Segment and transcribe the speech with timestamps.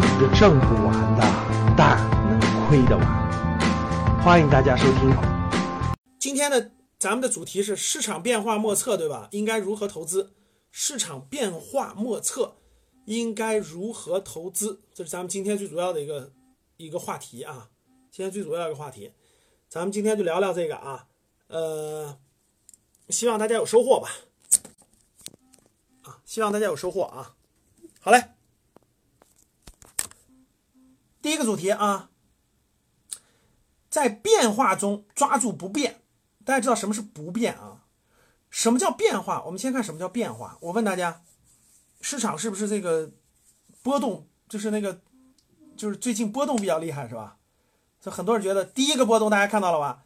[0.00, 1.22] 盘挣不完的，
[1.76, 1.98] 但
[2.28, 4.22] 能亏得完。
[4.22, 5.14] 欢迎大家收听。
[6.18, 9.28] 今天的咱们的主题是市场变化莫测，对吧？
[9.32, 10.32] 应该如何投资？
[10.70, 12.56] 市场变化莫测，
[13.04, 14.80] 应该如何投资？
[14.94, 16.32] 这是咱们今天最主要的一个
[16.76, 17.68] 一个话题啊。
[18.10, 19.12] 今天最主要一个话题，
[19.68, 21.06] 咱们今天就聊聊这个啊。
[21.48, 22.18] 呃，
[23.08, 24.08] 希望大家有收获吧。
[26.02, 27.34] 啊，希望大家有收获啊。
[28.00, 28.39] 好嘞。
[31.22, 32.10] 第一个主题啊，
[33.88, 36.00] 在变化中抓住不变。
[36.44, 37.84] 大家知道什么是不变啊？
[38.48, 39.42] 什么叫变化？
[39.44, 40.58] 我们先看什么叫变化。
[40.60, 41.22] 我问大家，
[42.00, 43.12] 市场是不是这个
[43.82, 44.26] 波动？
[44.48, 45.00] 就是那个，
[45.76, 47.36] 就是最近波动比较厉害，是吧？
[48.00, 50.02] 就很多人觉得第一个波动大家看到了吧？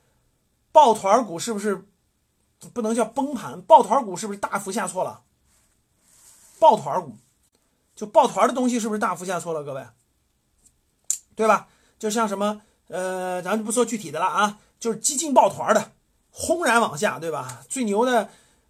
[0.73, 1.87] 抱团股是不是
[2.74, 3.62] 不能叫崩盘？
[3.62, 5.23] 抱团股是不是大幅下挫了？
[6.59, 7.16] 抱团股
[7.95, 9.62] 就抱团的东西是不是大幅下挫了？
[9.62, 9.87] 各位？
[11.35, 11.68] 对吧？
[11.99, 15.93] 就像什么，呃，咱就不说具体的了啊，就是基金抱团的，
[16.30, 17.63] 轰然往下，对吧？
[17.68, 18.29] 最牛的，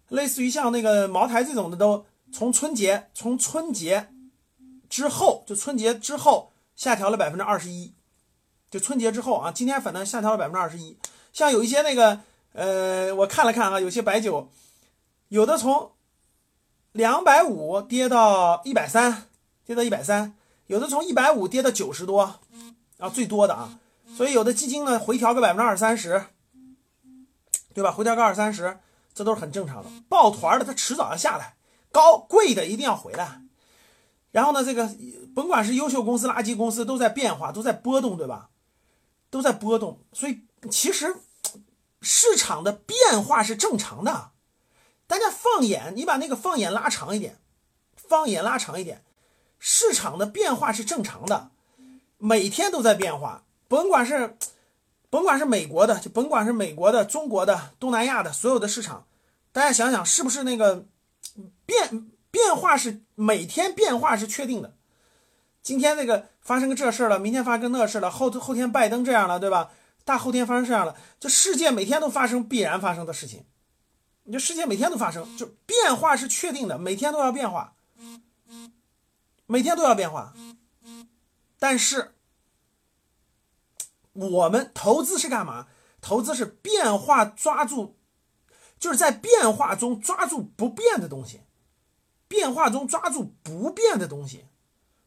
[0.09, 4.09] 类似于像那个茅台这种的，都从春节，从春节
[4.89, 7.93] 之后，就春节之后下调了百分之二十一，
[8.71, 10.97] 就春节之后啊，今天反正下调了百分之二十一。
[11.33, 12.21] 像有一些那个，
[12.53, 14.49] 呃，我看了看啊，有些白酒，
[15.27, 15.91] 有的从
[16.93, 19.27] 两百五跌到一百三，
[19.65, 20.33] 跌到一百三。
[20.67, 22.39] 有的从一百五跌到九十多，
[22.97, 23.79] 啊，最多的啊，
[24.15, 26.25] 所以有的基金呢回调个百分之二三十，
[27.73, 27.91] 对吧？
[27.91, 28.79] 回调个二三十，
[29.13, 29.89] 这都是很正常的。
[30.09, 31.55] 抱团的它迟早要下来，
[31.91, 33.41] 高贵的一定要回来。
[34.31, 34.89] 然后呢，这个
[35.35, 38.49] 甭管是优秀公司、垃圾公司，都在变化，都在波动，对吧？
[39.29, 40.41] 都在波动，所以
[40.71, 41.15] 其实
[42.01, 44.31] 市场的变化是正常的。
[45.07, 47.37] 大家放眼，你把那个放眼拉长一点，
[47.95, 49.03] 放眼拉长一点。
[49.67, 51.49] 市场的变化是正常的，
[52.19, 53.45] 每天都在变化。
[53.67, 54.37] 甭管是，
[55.09, 59.07] 甭管是美国的，就甭管是美国的、中国的、东南亚的所有的市场，
[59.51, 60.85] 大家想想，是不是那个
[61.65, 64.75] 变变化是每天变化是确定的？
[65.63, 69.71] 今天这个发生个这事儿了，明天发生那事了，后后天拜登这样了，对吧？
[70.03, 73.43] 大后天发生这样了，就世界每天都发生必然发生的事情。
[74.25, 77.73] 你就世界每天都发生，就变化是确定的，每天都要变化。
[79.47, 80.33] 每天都要变化，
[81.59, 82.15] 但是
[84.13, 85.67] 我们投资是干嘛？
[86.01, 87.95] 投资是变化抓住，
[88.79, 91.41] 就是在变化中抓住不变的东西，
[92.27, 94.45] 变化中抓住不变的东西。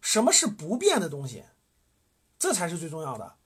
[0.00, 1.44] 什么是不变的东西？
[2.38, 3.36] 这才是最重要的。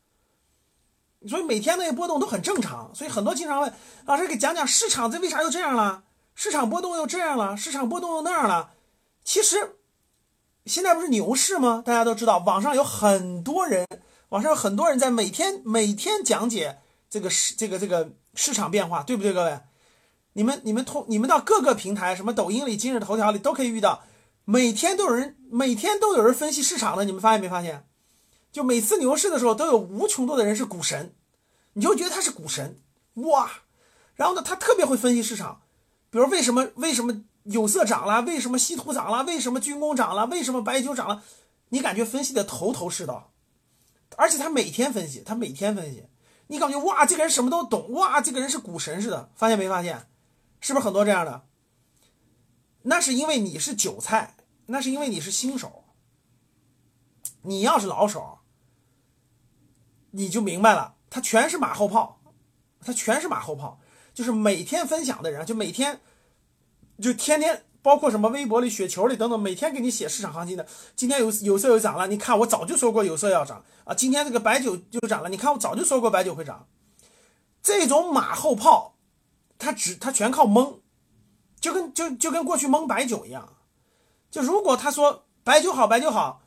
[1.26, 2.94] 所以每天那些波动都很正常。
[2.94, 3.72] 所以很多经常问
[4.04, 6.04] 老师给讲讲市场这为啥又这样了？
[6.34, 7.56] 市场波动又这样了？
[7.56, 8.74] 市场波动又那样了？
[9.24, 9.78] 其实。
[10.66, 11.82] 现在不是牛市吗？
[11.84, 13.86] 大家都知道，网上有很多人，
[14.28, 16.78] 网上有很多人在每天每天讲解
[17.10, 19.58] 这个市这个这个市场变化，对不对，各位？
[20.34, 24.04] 你们你们通你们到各个平台，什么抖音里、今日头条里都可以遇到，
[24.44, 27.86] 每天都有人每天都有人分析市场的，你们发现没发现？
[28.52, 31.14] 就每次牛市的时候，都有无穷多的人是股神，
[31.72, 32.78] 你就觉得他是股神
[33.14, 33.50] 哇，
[34.14, 35.62] 然后呢，他特别会分析市场，
[36.08, 37.24] 比如为什么为什么？
[37.44, 39.24] 有色涨了，为什么稀土涨了？
[39.24, 40.26] 为什么军工涨了？
[40.26, 41.22] 为什么白酒涨了？
[41.70, 43.32] 你感觉分析的头头是道，
[44.16, 46.06] 而且他每天分析，他每天分析，
[46.46, 49.30] 你感觉哇，这个人什么都懂，哇，这个人是股神似的。
[49.34, 50.06] 发现没发现？
[50.60, 51.46] 是不是很多这样的？
[52.82, 54.36] 那是因为你是韭菜，
[54.66, 55.84] 那是因为你是新手。
[57.42, 58.38] 你要是老手，
[60.12, 62.20] 你就明白了，他全是马后炮，
[62.80, 63.80] 他全是马后炮，
[64.14, 66.00] 就是每天分享的人，就每天。
[67.02, 70.64] 就天天包括什么微博里、雪球里等等，每天给你写市场行情的。
[70.94, 73.92] 今天有有色又涨了，你看我早就说过有色要涨啊。
[73.92, 76.68] 今天这个白酒就涨了，你看我早就说过白酒会涨。
[77.60, 78.94] 这种马后炮，
[79.58, 80.80] 他只他全靠蒙，
[81.60, 83.52] 就跟就就跟过去蒙白酒一样。
[84.30, 86.42] 就如果他说白酒好，白酒好，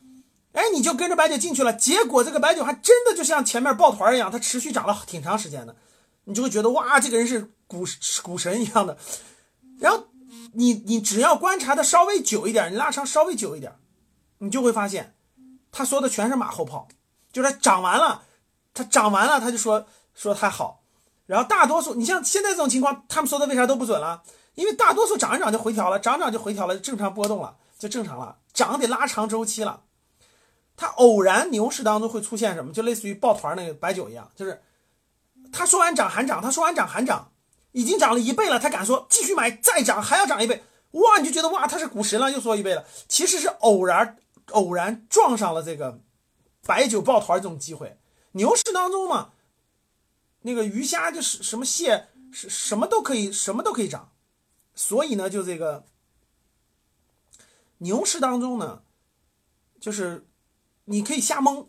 [0.53, 5.75] 哎，你就跟着白酒进去了，结果这个白酒还真的就像前面抱团一样，它持续涨了挺长时间的，
[6.23, 7.85] 你就会觉得哇，这个人是股
[8.23, 8.97] 股神一样的，
[9.79, 10.07] 然后。
[10.55, 13.73] 你你只要观察的稍微久一点，你拉长稍微久一点，
[14.39, 15.15] 你就会发现，
[15.71, 16.87] 他说的全是马后炮，
[17.31, 18.23] 就是涨完了，
[18.73, 20.83] 他涨完了他就说说他好，
[21.25, 24.23] 然后大多数你像现在这种情况，他们说的为啥都不准了？
[24.55, 29.81] 因为大多数涨一涨就回调了，涨涨就回调了，正常波动了就正常了，涨得拉长周期了。
[30.77, 32.71] 他偶然牛市当中会出现什么？
[32.71, 34.61] 就类似于抱团那个白酒一样，就是
[35.51, 37.31] 他说完涨还涨，他说完涨还涨。
[37.75, 41.19] 已经涨了一倍了，他敢说继续买再涨还要涨一倍，哇！
[41.19, 42.85] 你就觉得哇他是股神了，又说一倍了。
[43.09, 44.17] 其实是偶然
[44.51, 45.99] 偶然撞上了这个
[46.65, 47.99] 白酒抱团这种机会。
[48.31, 49.31] 牛市当中嘛，
[50.43, 54.13] 那个鱼虾就是什么蟹，是什么都可以，什么都可以涨。
[54.73, 55.83] 所以呢，就这个
[57.79, 58.83] 牛市当中呢，
[59.81, 60.25] 就是
[60.85, 61.67] 你可以瞎蒙，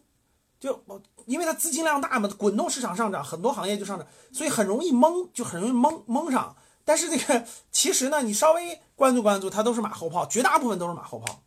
[0.66, 0.82] 就
[1.26, 6.56] 因为它资金量大嘛，滚动市场上涨，很多行业就上涨，所以很容易蒙，就很容易蒙蒙上。
[6.84, 11.42] 但是这个其实呢，你稍微关注关注，它都是马后炮，绝大部分都是马后炮。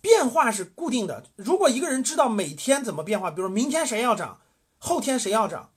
[0.00, 1.24] 变化是固定的。
[1.36, 4.40] 如果一个人知道每天怎么变化，比如明天谁要涨，
[4.78, 5.70] 后天谁要涨，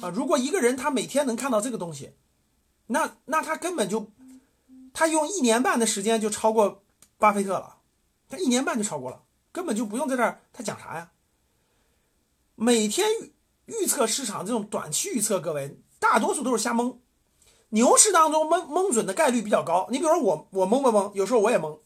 [0.00, 2.12] 啊，如果一个人他每天能看到这个东西，
[2.86, 4.10] 那那他根本就，
[4.94, 6.84] 他用一年半的时间就超过
[7.18, 7.78] 巴菲特了，
[8.28, 11.10] 他一年半就超过了，根本就不用在这儿他讲啥呀？
[12.56, 13.32] 每天预
[13.66, 17.00] 预测市场这种短期预测，各位大多数都是瞎蒙。
[17.70, 21.10] 牛市当中蒙蒙准的概率比较高，你比如说我我蒙不蒙？
[21.14, 21.76] 有时候我也蒙，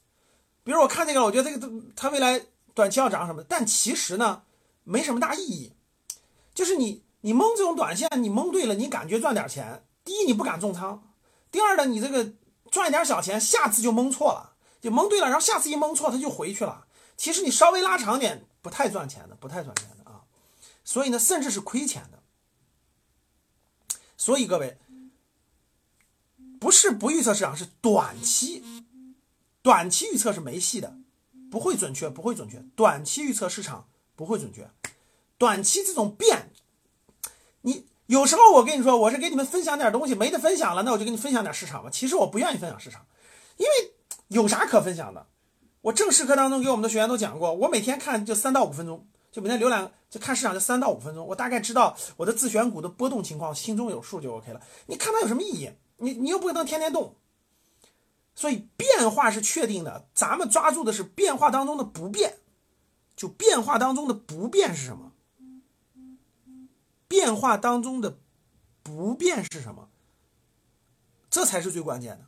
[0.63, 2.45] 比如我看这个，我觉得这个它未来
[2.75, 4.43] 短期要涨什么，但其实呢
[4.85, 5.73] 没什么大意义。
[6.53, 9.85] 就是你你蒙这种短线，你蒙对了，你感觉赚点钱。
[10.05, 11.03] 第一你不敢重仓，
[11.51, 12.33] 第二呢你这个
[12.71, 16.85] 赚一点小钱，下次就蒙错了，就蒙对了，然后下次一蒙错它就回去了。
[17.17, 19.89] 其实你稍微拉长点，不太赚钱的，不太赚钱。
[20.89, 22.23] 所以呢，甚至是亏钱的。
[24.17, 24.79] 所以各位。
[26.59, 28.65] 不是不预测市场，是短期，
[29.63, 30.97] 短期预测是没戏的，
[31.53, 32.65] 不会准确，不会准确。
[32.75, 33.87] 短期预测市场
[34.17, 34.69] 不会准确，
[35.37, 36.51] 短期这种变，
[37.61, 41.91] 你有时候我跟你说，我是给你们分享点东西，没得分享了，那我就给你分享点市场吧。
[41.91, 43.07] 其实我不愿意分享市场，
[43.57, 43.95] 因为
[44.27, 45.29] 有啥可分享的？
[45.83, 54.61] 我正式课当中给我们的学员都讲过，我每天看就三到五分钟，就每天浏览就看市场就三到五分钟，我大概知道我的自选股的波动情况，心中有数就 OK 了。
[54.87, 55.71] 你看它有什么意义？
[55.99, 57.17] 你你又不能天天动，
[58.35, 62.39] 所以变化是确定的，咱们抓住的是变化当中的不变。
[63.17, 65.13] 就变化当中的不变是什么？
[67.09, 68.17] 变化当中的
[68.85, 69.89] 不变是什么？
[71.29, 72.27] 这才是最关键的。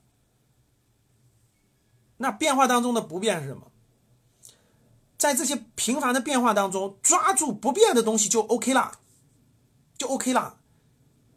[2.16, 3.69] 那变化当中的不变是什么？
[5.20, 9.00] 在这些频繁的变化当中，抓住不变的东西就 OK 了，
[9.98, 10.56] 就 OK 了。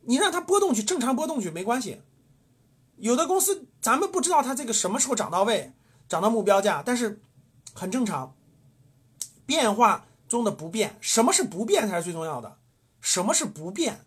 [0.03, 2.01] 你让它波动去，正常波动去没关系。
[2.95, 5.73] 有的公司咱们不知道它这个什么时候涨到位，
[6.07, 7.19] 涨到目标价，但是
[7.73, 8.33] 很正常。
[9.45, 12.57] 变化中的不变，什么是不变才是最重要的？
[13.01, 14.05] 什么是不变？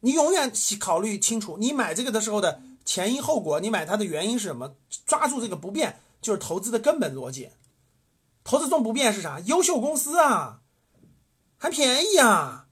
[0.00, 4.74] 你永远考虑清楚，你买这个的时候的前因后果，你买它的原因是什么？
[5.04, 7.50] 抓住这个不变，就是投资的根本逻辑。
[8.48, 9.40] 投资中不变是啥？
[9.40, 10.62] 优秀公司啊，
[11.58, 12.68] 还便宜啊！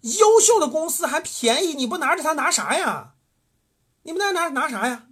[0.00, 3.12] 优秀的公司还便宜，你不拿着它拿啥呀？
[4.04, 5.06] 你们那拿拿啥呀？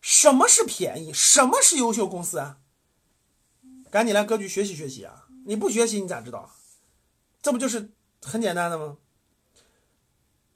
[0.00, 1.12] 什么是便宜？
[1.12, 2.58] 什么是优秀公司啊？
[3.92, 5.28] 赶紧来格局学习学习啊！
[5.46, 6.50] 你不学习你咋知道？
[7.40, 8.96] 这不就是很简单的吗？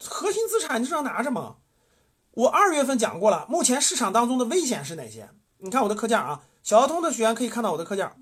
[0.03, 1.59] 核心资产你就要拿着嘛。
[2.33, 5.31] 我二月份讲过了，目前市场当中的危险是哪些？
[5.61, 8.13] 你看我的课件啊，小儿童的学员可以看到我的课件，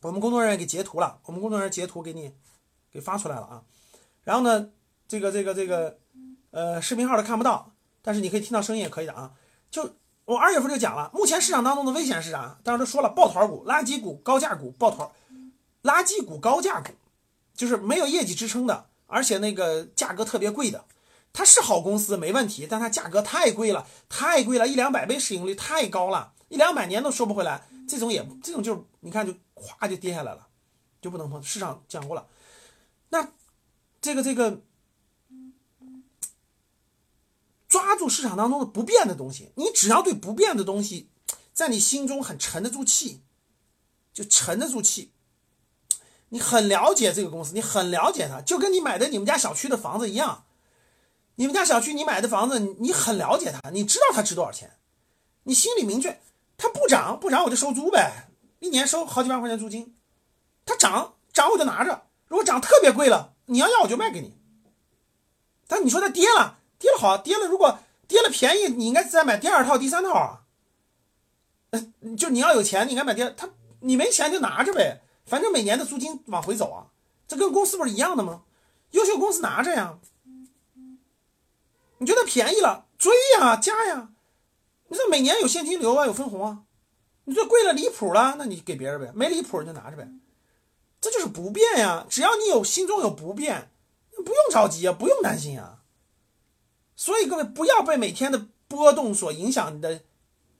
[0.00, 2.32] 我们工作人员给截图了，我们工作人员截图给你
[2.90, 3.62] 给发出来了啊。
[4.22, 4.70] 然后呢，
[5.06, 5.98] 这个这个这个。
[6.52, 9.32] 呃，视频号的看不到，但是你可以听到声音也可以的啊。
[9.70, 12.56] 就我二月份就讲了，目前市场当中的危险是啥？
[12.62, 15.10] 当时都说了，抱团股、垃圾股、高价股、抱团，
[15.82, 16.92] 垃圾股、高价股，
[17.54, 20.84] 就是没有业绩支撑的，而且那个价格特别贵的，
[21.32, 30.46] 它是好公司没问题，但它价格太贵了，太贵了，一两百倍市盈率太高了，一两百年都收不回来，这种也这种就是你看就咵就跌下来了，
[31.02, 31.42] 就不能碰。
[31.42, 32.28] 市场讲过了，
[33.08, 33.32] 那
[34.00, 34.62] 这个这个。
[37.66, 41.08] 抓住市场当中的不变的东西，你只要对不变的东西，
[41.52, 43.22] 在你心中很沉得住气，
[44.12, 45.10] 就沉得住气。
[46.28, 50.44] 你很了解这个公司，你很了解它，就跟你买的你们家小区的房子一样。
[51.34, 54.78] 你们家小区你买的房子，你很了解它，你知道它值多少钱，
[55.42, 56.20] 你心里明确，
[56.56, 58.28] 它不涨不涨我就收租呗，
[58.60, 59.96] 一年收好几万块钱租金。
[60.66, 64.36] 它涨涨我就拿着，如果涨特别贵了，你要要我就卖给你。
[65.66, 66.58] 但你说它跌了。
[66.76, 70.42] 跌了好，跌了如果跌了便宜，你应该再买第二套、第三套啊。
[72.18, 73.30] 就你要有钱，你应该买第二。
[73.34, 73.48] 他
[73.80, 76.92] 你没钱就拿着呗，反正每年的租金往回走啊，
[77.26, 78.42] 这跟公司不是一样的吗？
[78.90, 79.98] 优秀公司拿着呀。
[81.98, 84.10] 你觉得便宜了，追呀，加呀。
[84.94, 86.62] 你这每年有现金流啊，有分红啊。
[87.24, 90.08] 你这贵了离谱了，那你给别人呗，没离谱你就拿着呗。
[91.00, 93.72] 这就是不变呀，只要你有心中有不变，
[94.14, 95.80] 不用着急啊，不用担心啊。
[96.94, 100.02] 所以各位不要被每天的波动所影响你的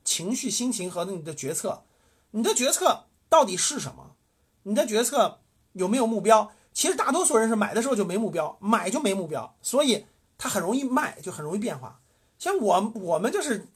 [0.03, 1.85] 情绪、心情和你的决策。
[2.33, 4.17] 你的决策到底是什么？
[4.65, 5.43] 你的决策
[5.75, 6.51] 有没有目标？
[6.73, 12.01] 其实大多数人是买的时候就没目标，买就没目标，所以它很容易卖，就很容易变化。
[12.37, 13.69] 像我我们就是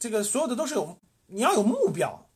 [0.00, 2.26] 这个所有的都是有你要有目标，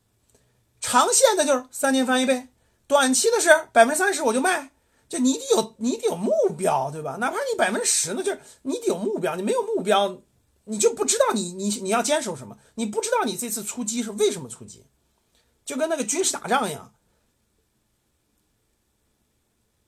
[0.80, 2.48] 长线的就是三年翻一倍，
[2.86, 4.70] 短期的是百分之三十我就卖，
[5.08, 7.16] 就你得有你得有目标，对吧？
[7.18, 10.20] 哪怕你百分之十呢，就是你得有目标，你没有目标，
[10.64, 14.84] 你就不知道你你你要坚守什么，你不知道你这次出击是为什么出击，
[15.64, 16.92] 就跟那个军事打仗一样。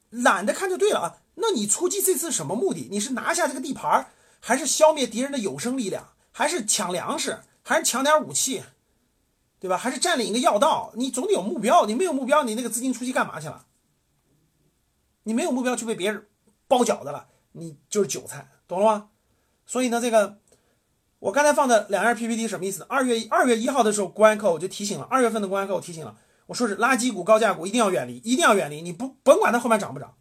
[0.09, 1.19] 懒得看就对了啊！
[1.35, 2.89] 那你出击这次什么目的？
[2.91, 8.63] 你是拿下这个地盘，还是消灭敌人的有生力量，还是抢粮食，还是抢点武器，
[9.59, 9.77] 对吧？
[9.77, 10.93] 还是占领一个要道？
[10.95, 11.85] 你总得有目标。
[11.85, 13.67] 你没有目标，你那个资金出去干嘛去了？
[15.25, 16.29] 你没有目标就被别人
[16.69, 19.09] 包饺子了，你就是韭菜，懂了吗？
[19.67, 20.39] 所以呢，这个
[21.19, 22.87] 我刚才放的两页 PPT 什么意思？
[22.89, 26.17] 二月二月一号的时候，公安课我就提醒了，二月份的公安课我提醒了。
[26.47, 28.81] 我说是垃圾股、高价股一定要远离，一定要远离。
[28.81, 30.15] 你不甭管它后面涨不涨，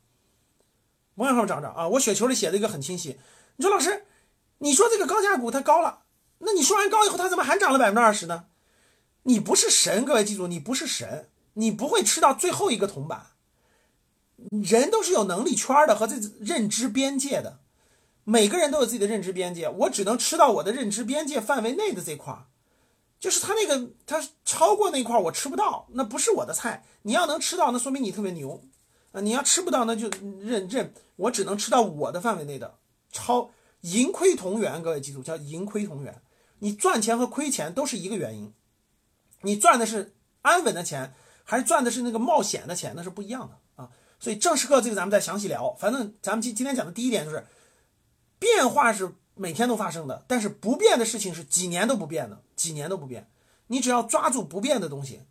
[1.14, 1.88] 甭管后面涨不涨啊！
[1.90, 3.20] 我雪球里写的一个很清晰。
[3.58, 4.08] 你说老师，
[4.58, 6.04] 你说这个高价股它高了，
[6.46, 8.46] 那你说完高以后，它怎么还涨了百分之二十呢？
[9.24, 13.28] 你不是神，各位记住，你不是神，你不会吃到最后一个铜板。
[14.52, 17.60] 人都是有能力圈的和这认知边界的，
[18.24, 22.46] 每个人都有自己的认知边界，我只能吃到我的认知边界范围内的这块儿。
[23.20, 26.84] 就是他那个，他超过那块我吃不到，那不是我的菜。
[27.04, 28.62] 你要能吃到，那说明你特别牛
[29.14, 29.22] 啊！
[29.22, 30.10] 你要吃不到，那就
[30.42, 32.78] 认认，我只能吃到我的范围内的。
[33.12, 33.50] 超
[33.82, 36.22] 盈亏同源，各位记住，叫盈亏同源。
[36.59, 38.53] 你赚钱和亏钱都是一个原因，
[39.41, 43.91] 你赚的是安稳的钱，还是赚的是那个冒险的钱，那是不一样的啊。
[44.19, 45.74] 所以正式课这个咱们再详细聊。
[45.74, 47.45] 反正咱们今今天讲的第一点就是，
[48.39, 49.13] 变化是。
[49.38, 53.29] 每天都发生的，但是不变的事情是几年都不变的，几年都不变。
[53.67, 55.24] 你只要抓住不变的东西，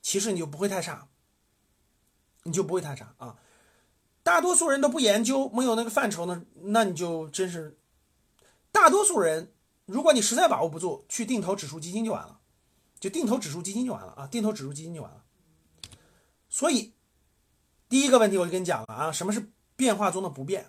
[0.00, 1.06] 其实你就不会太差，
[2.42, 3.36] 你就不会太差啊。
[4.24, 7.78] 大多数人都不研究，没有那个范畴呢，那你就真是。
[8.72, 9.52] 大多数人，
[9.92, 12.38] 如果你实在把握不住，去定投指数基金就完了，
[12.98, 15.18] 就定投指数基金就完了啊，定投指数基金就完了。
[16.48, 16.94] 所以，
[17.90, 20.64] 第一个问题我就跟你讲了啊，什么是变化中的不变？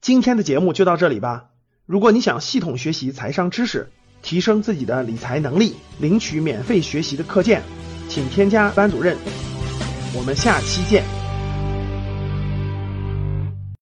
[0.00, 1.50] 今天的节目就到这里吧。
[1.84, 7.62] 如果你想系统学习财商知识，提升自己的理财能力，领取免费学习的课件，
[8.08, 9.18] 请添加班主任。
[10.16, 11.23] 我们下期见。